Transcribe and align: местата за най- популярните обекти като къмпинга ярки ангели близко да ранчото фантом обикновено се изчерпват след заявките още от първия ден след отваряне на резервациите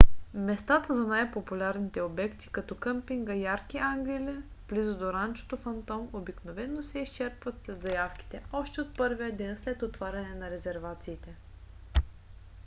местата 0.33 0.93
за 0.93 0.99
най- 1.07 1.31
популярните 1.33 2.01
обекти 2.01 2.49
като 2.49 2.75
къмпинга 2.75 3.33
ярки 3.33 3.77
ангели 3.77 4.37
близко 4.69 4.99
да 4.99 5.13
ранчото 5.13 5.57
фантом 5.57 6.09
обикновено 6.13 6.83
се 6.83 6.99
изчерпват 6.99 7.55
след 7.65 7.81
заявките 7.81 8.43
още 8.53 8.81
от 8.81 8.97
първия 8.97 9.37
ден 9.37 9.57
след 9.57 9.81
отваряне 9.81 10.35
на 10.35 10.49
резервациите 10.51 11.35